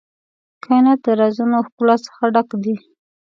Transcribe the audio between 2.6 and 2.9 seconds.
دی.